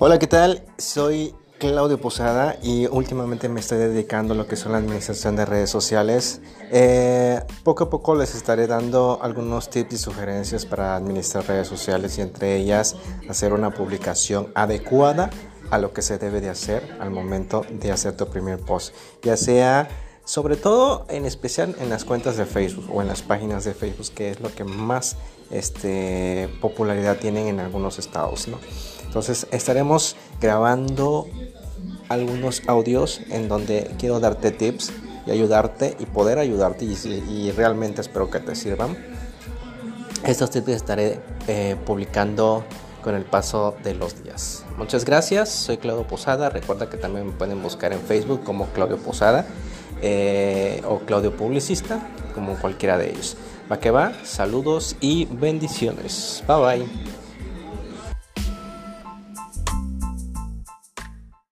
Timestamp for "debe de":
16.18-16.50